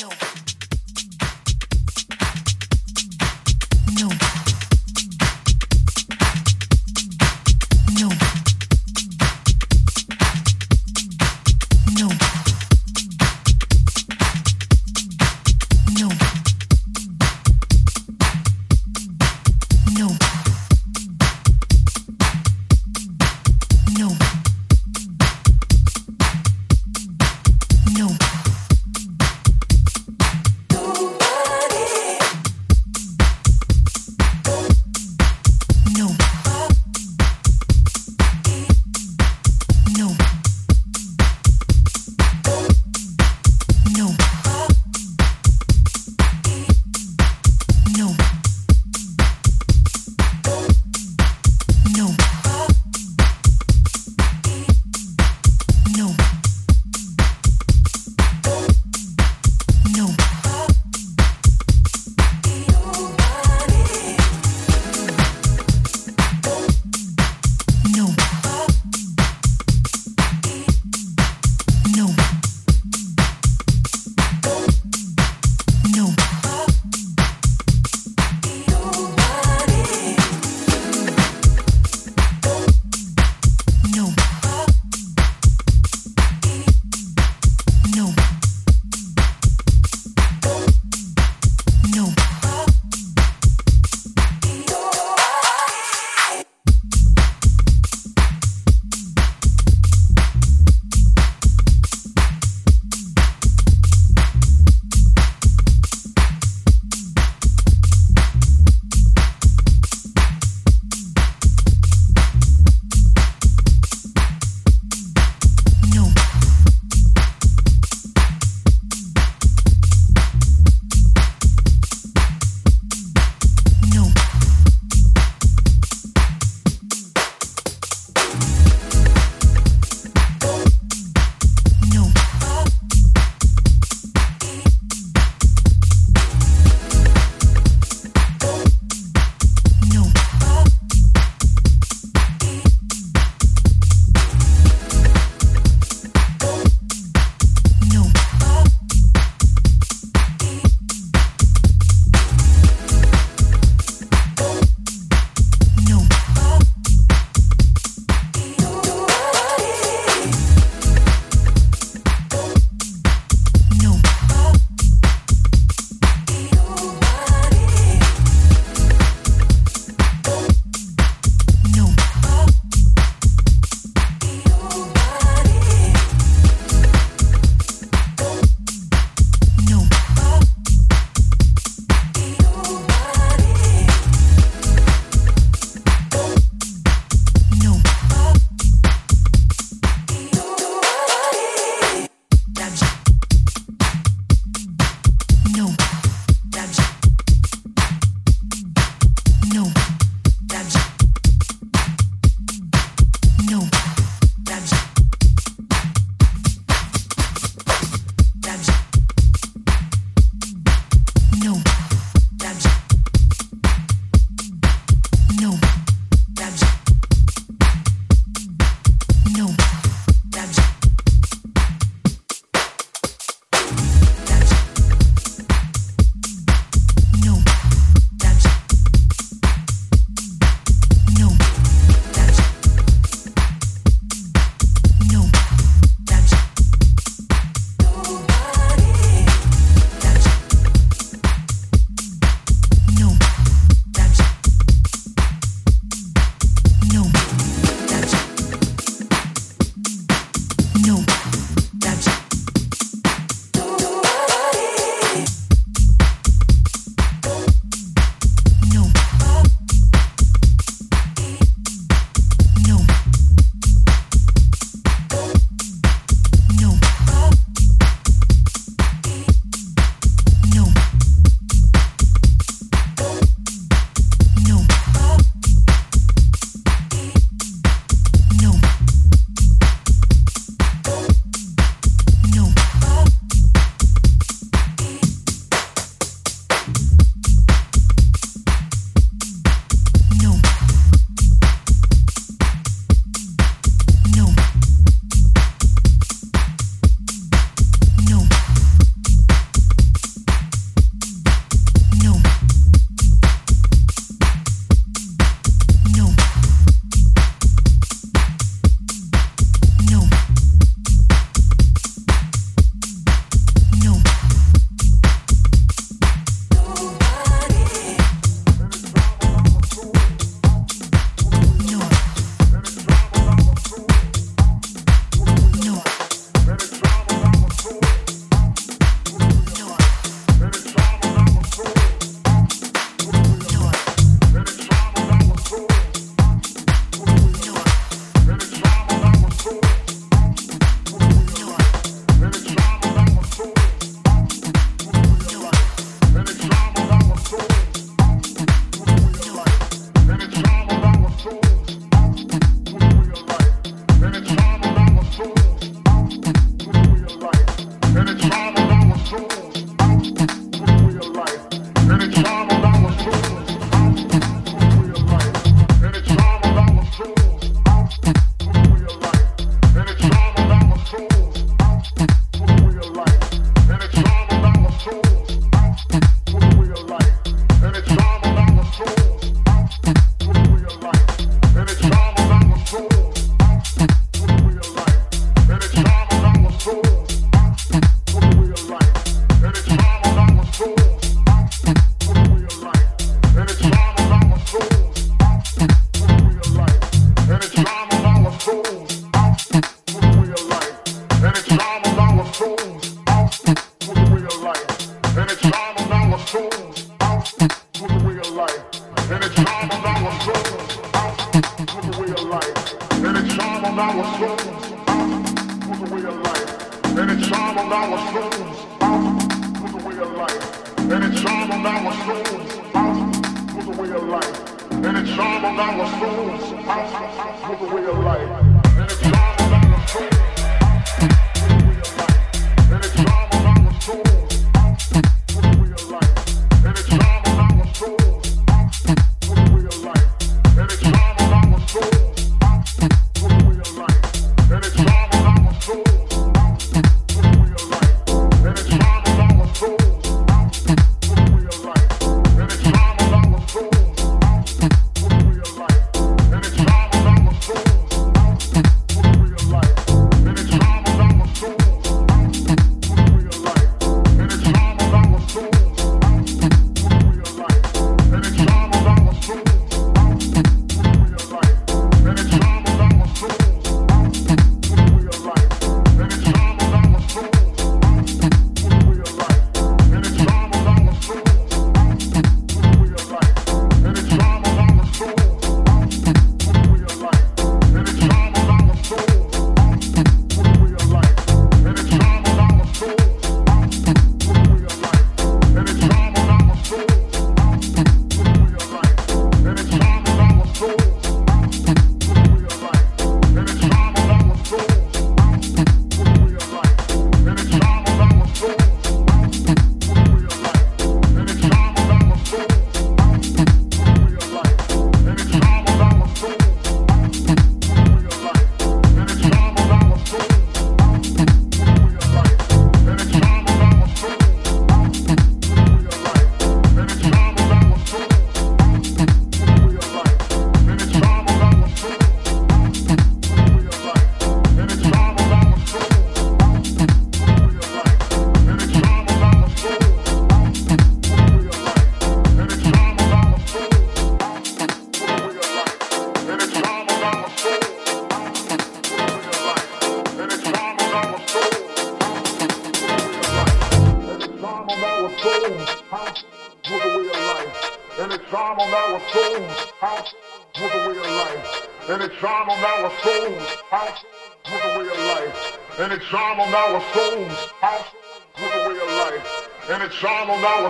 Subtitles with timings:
[0.00, 0.49] No.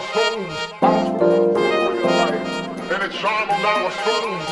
[0.00, 0.80] our souls.
[2.90, 4.49] And it's time on our souls.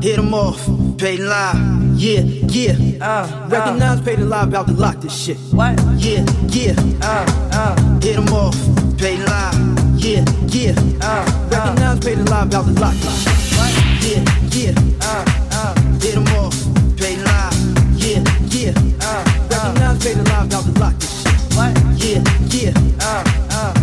[0.00, 0.64] Hit them off,
[0.96, 1.56] paid live.
[1.96, 2.72] Yeah, yeah.
[3.00, 4.04] Uh, Recognize, uh.
[4.04, 5.36] paid live, about to lock this shit.
[5.50, 5.76] What?
[5.96, 6.74] Yeah, yeah.
[7.02, 8.00] Uh, uh.
[8.00, 8.54] Hit them off,
[8.96, 9.98] paid live.
[9.98, 10.74] Yeah, yeah.
[11.02, 13.38] Uh, Recognize, paid live, about to lock this shit.
[13.58, 13.72] What?
[14.06, 14.22] Yeah,
[14.54, 14.74] yeah.
[15.02, 15.74] Uh, uh.
[16.00, 16.54] Hit them off,
[16.96, 17.54] paid live.
[17.98, 18.22] Yeah,
[18.54, 18.72] yeah.
[19.02, 21.34] Uh, Recognize, paid live, about to lock this shit.
[21.56, 21.74] What?
[21.98, 22.72] Yeah, yeah.
[23.00, 23.77] Uh, uh.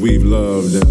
[0.00, 0.87] we've loved.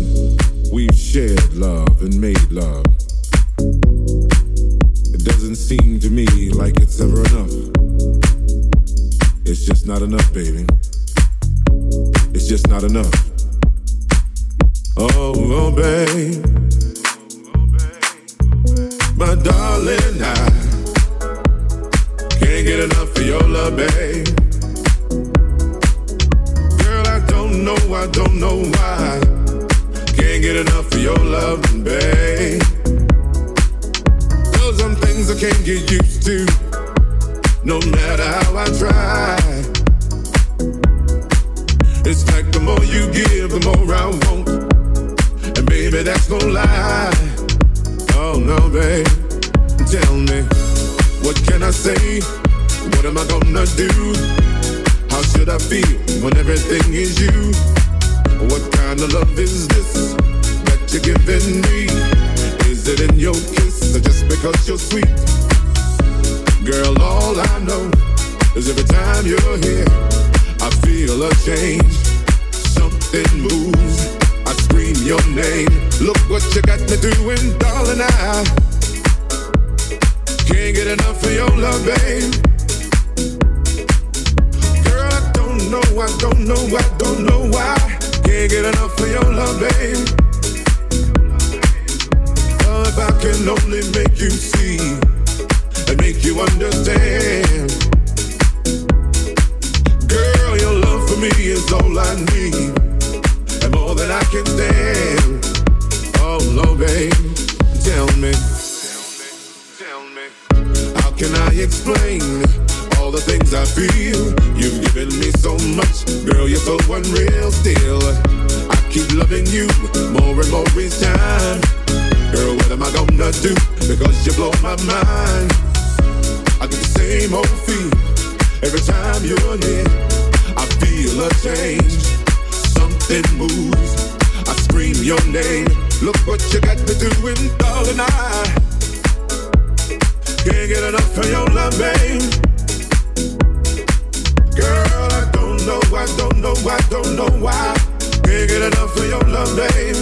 [149.40, 150.00] oh baby,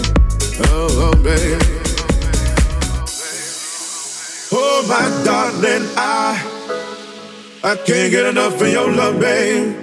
[0.72, 1.16] oh, oh.
[4.58, 6.40] Oh my darling, I
[7.64, 9.76] I can't get enough of your love, babe.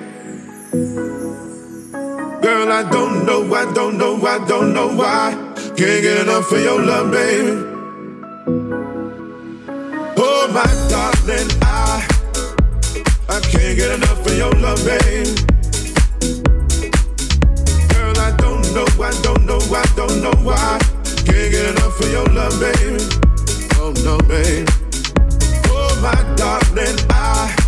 [2.43, 5.35] Girl, I don't know, I don't know, I don't know why.
[5.77, 7.51] Can't get enough of your love, baby.
[10.17, 12.07] Oh my darling, I
[13.29, 15.52] I can't get enough of your love, babe.
[18.75, 20.79] know, I don't know, I don't know why.
[21.05, 23.05] Can't get enough of your love, baby.
[23.77, 24.68] Oh no, babe.
[25.68, 27.62] Oh my darling, I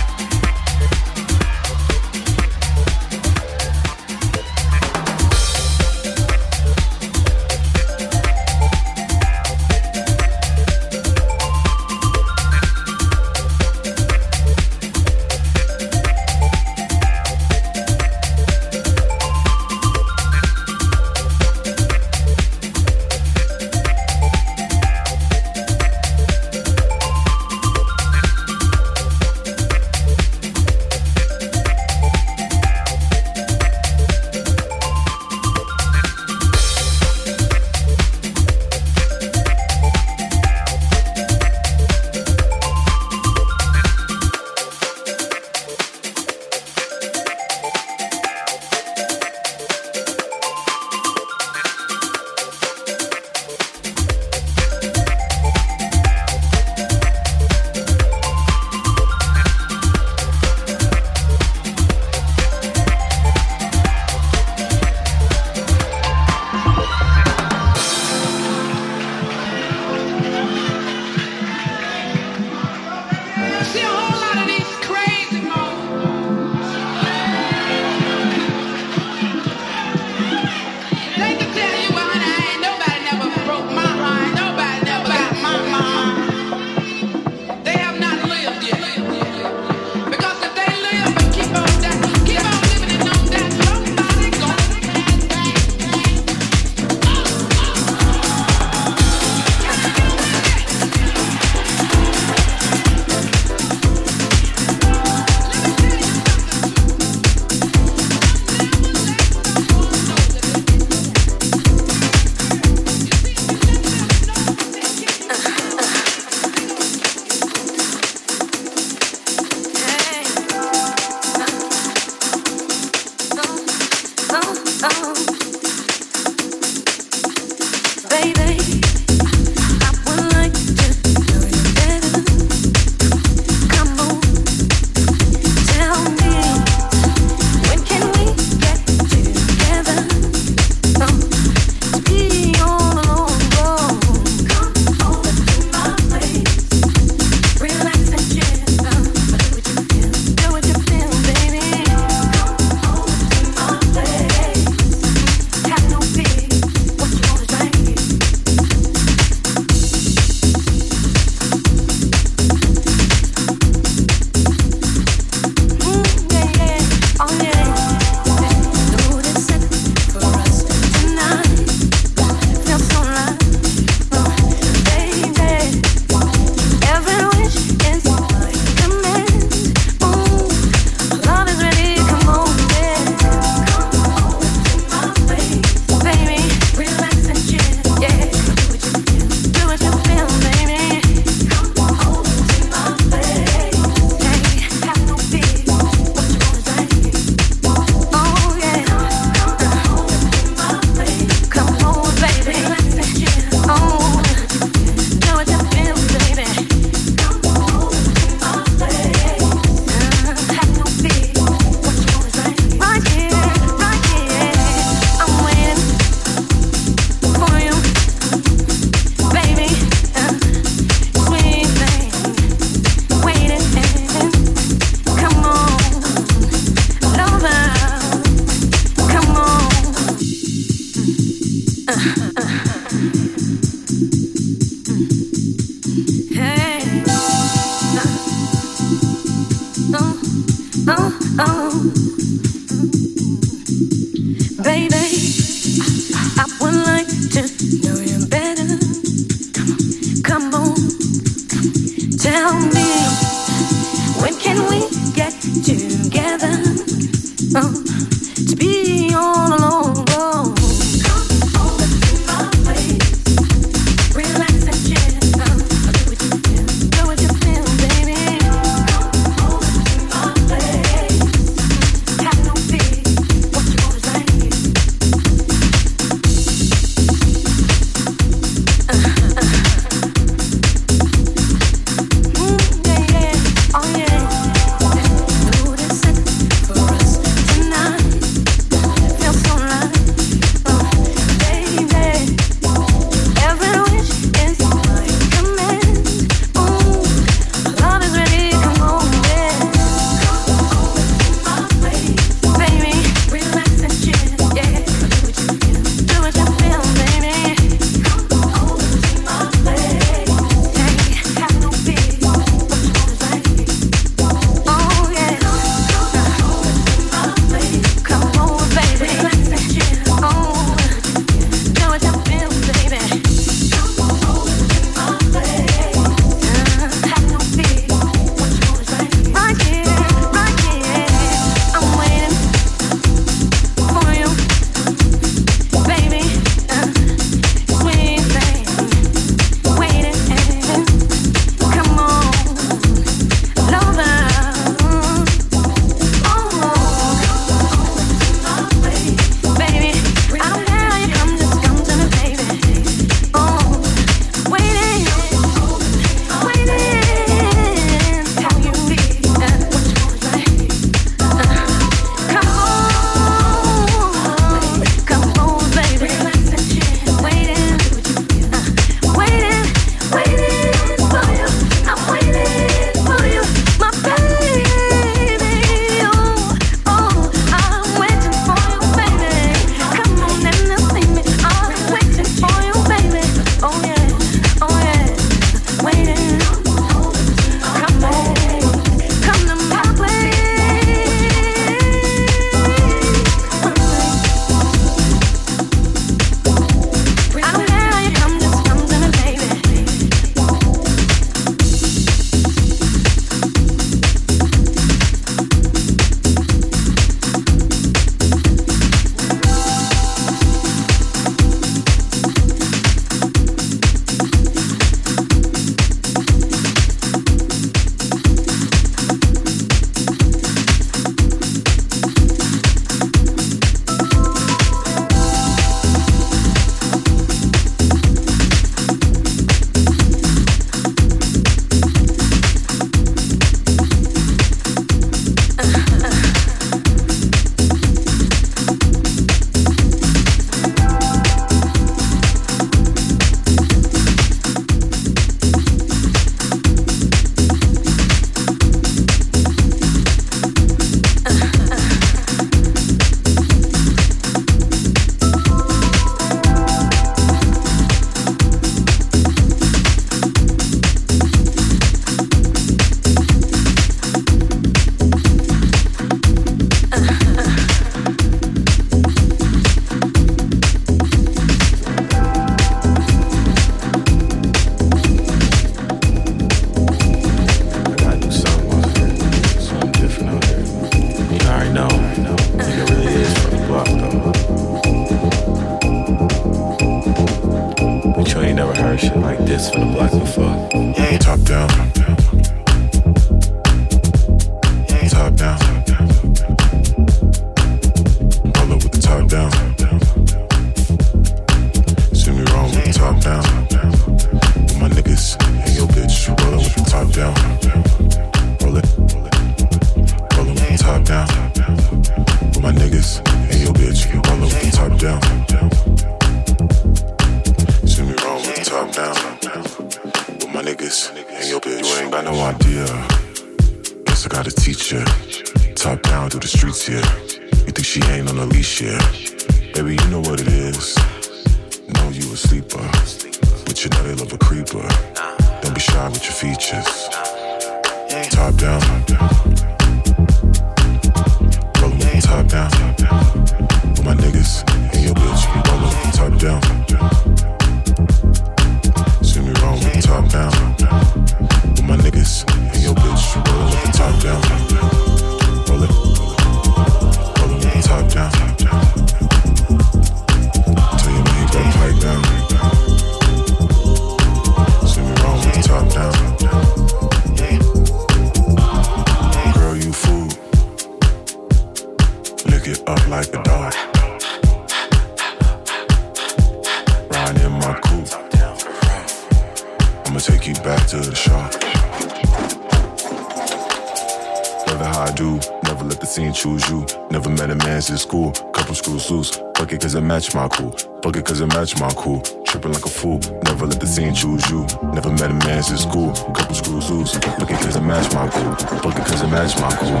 [590.08, 590.70] match my cool.
[591.02, 592.22] Fuck it cause it match my cool.
[592.46, 593.20] Tripping like a fool.
[593.44, 594.66] Never let the scene choose you.
[594.94, 596.12] Never met a man since school.
[596.32, 597.12] Couple screws loose.
[597.12, 598.54] Fuck it cause it match my cool.
[598.80, 600.00] Fuck it cause it match my cool.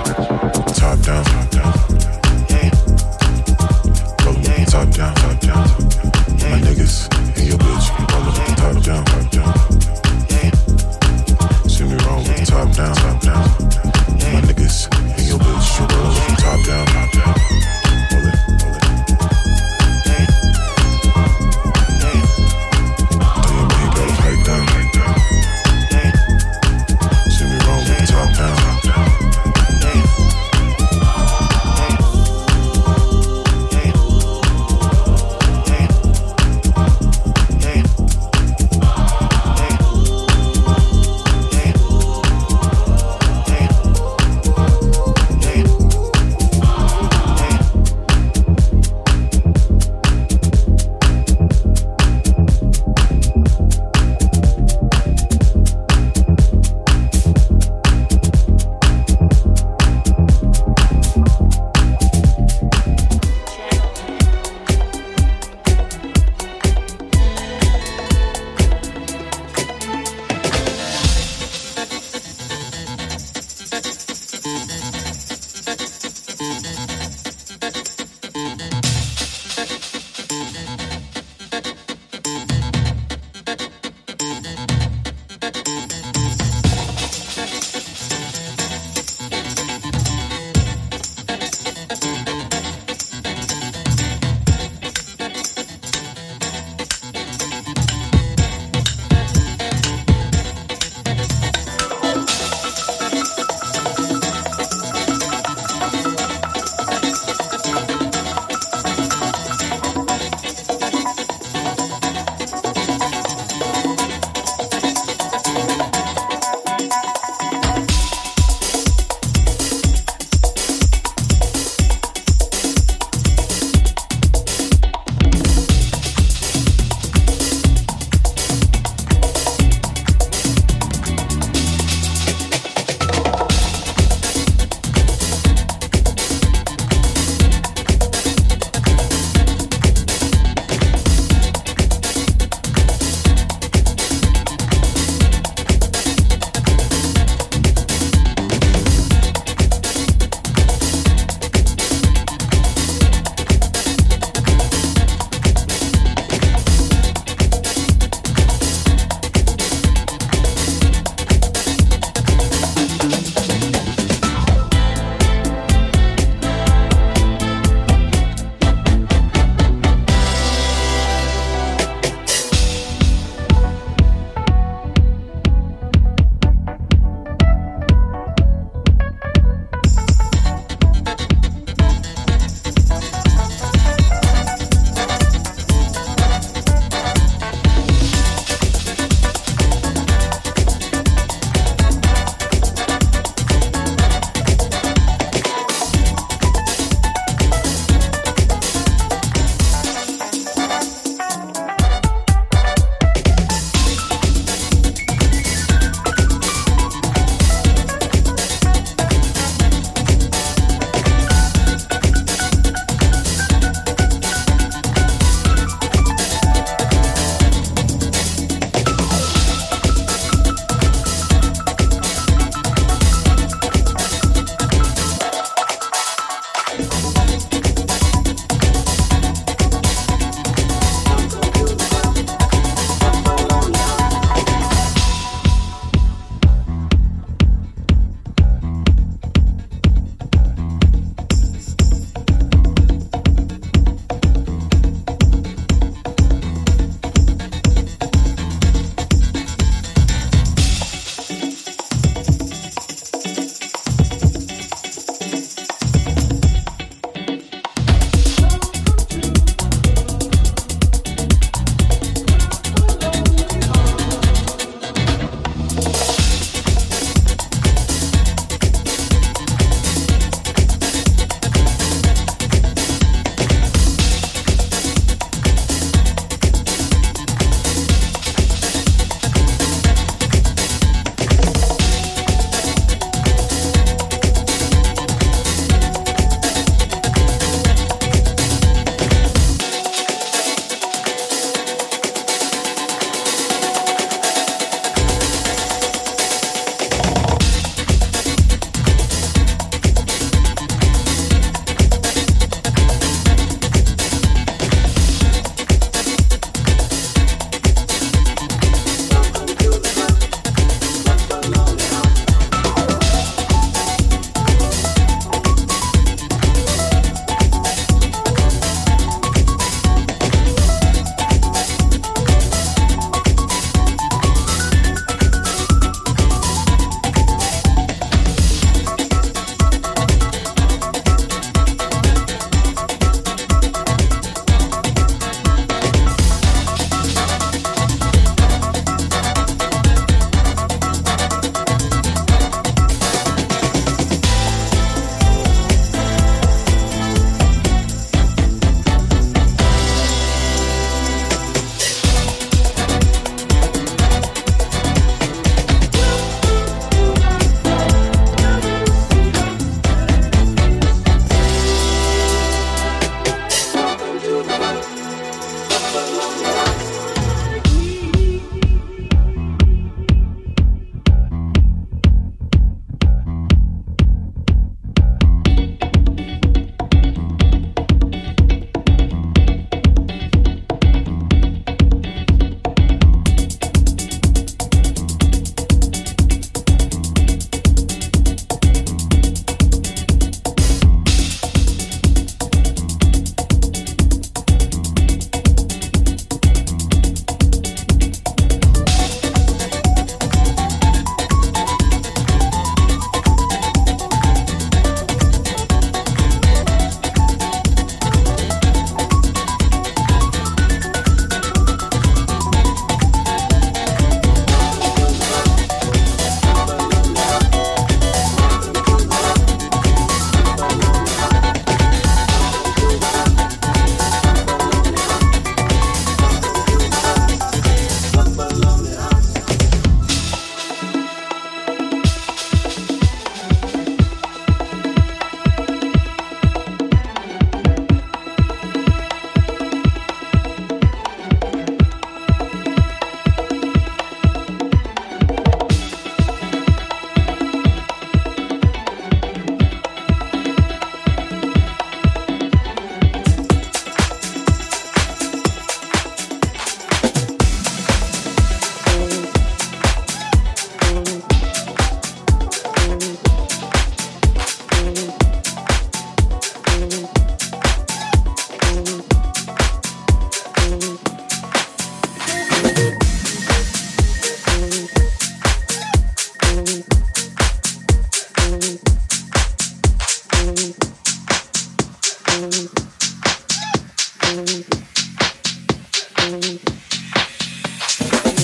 [0.72, 2.18] Top down, top down.
[4.66, 6.17] Top down, top down.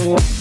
[0.04, 0.33] Whoa.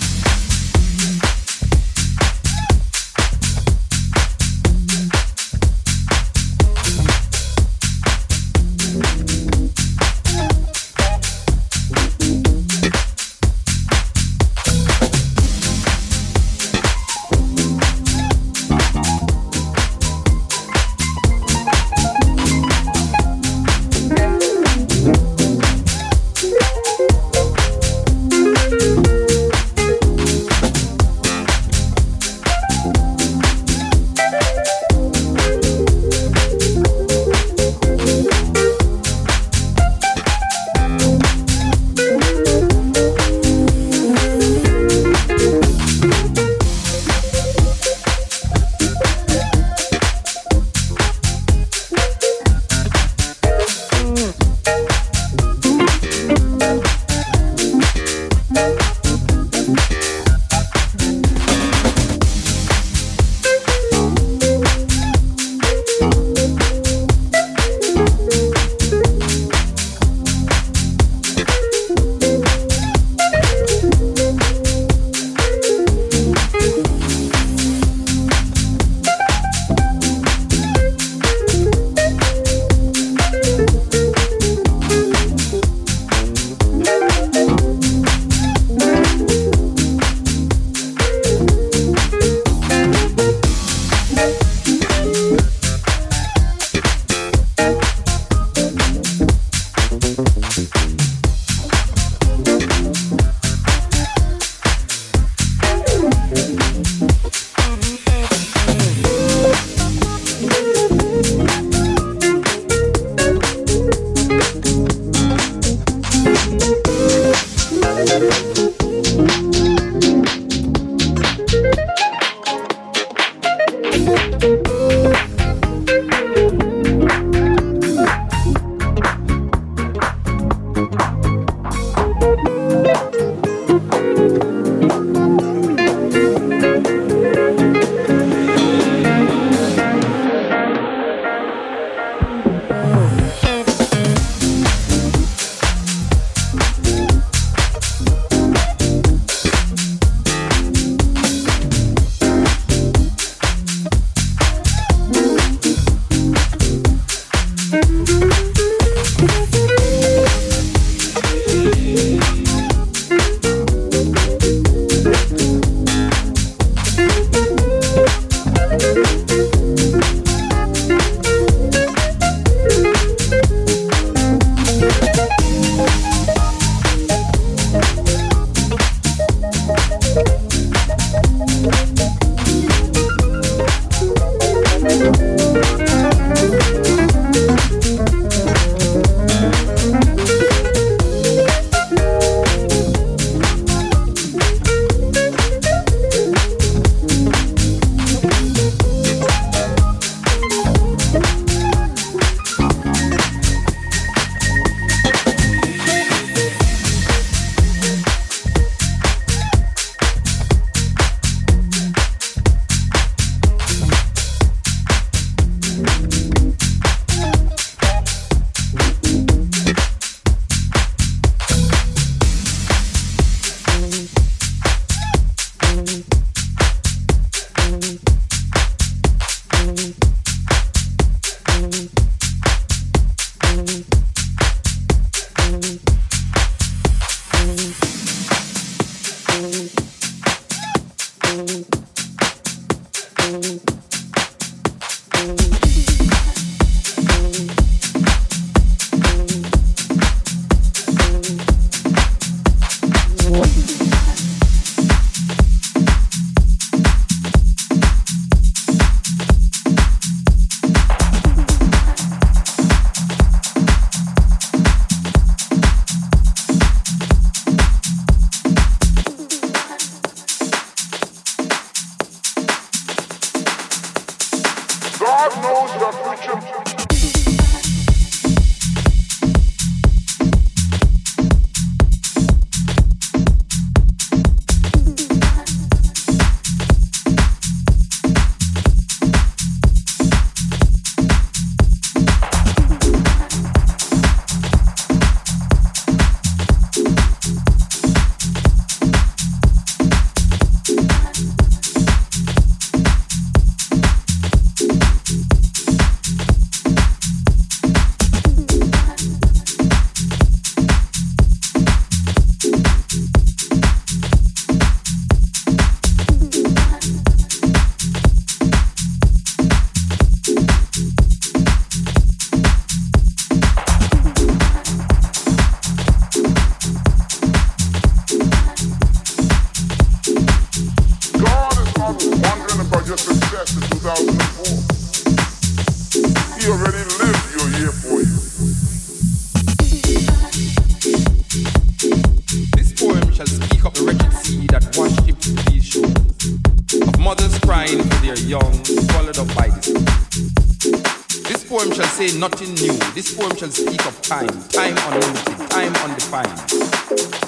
[353.23, 356.37] Poem shall speak of time, time unlimited, time undefined.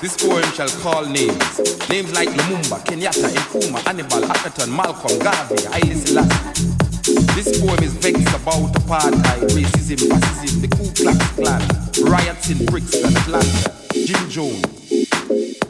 [0.02, 5.96] This poem shall call names, names like Lumumba, Kenyatta, Nkrumah, Hannibal, Akhenaton, Malcolm, Garvey, Haile
[5.96, 6.76] Selassie.
[7.36, 11.64] This poem is vexed about apartheid, racism, fascism, the Ku Klux Klan,
[12.12, 14.66] riots in Brixton, Atlanta, Jim Jones.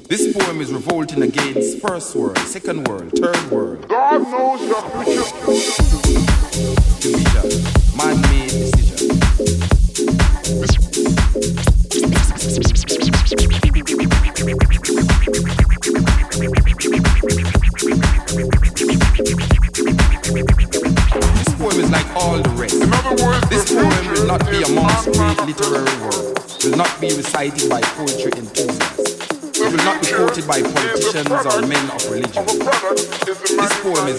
[0.07, 3.34] This poem is revolting against first world, second world, third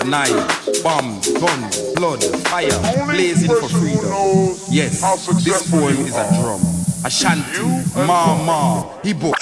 [0.06, 2.70] knives, bombs, guns, blood, fire,
[3.06, 4.10] blazing for freedom.
[4.70, 5.00] Yes,
[5.44, 6.60] this poem is a drum,
[7.04, 7.62] a shanty,
[8.06, 9.35] Mau Mau, Ibo.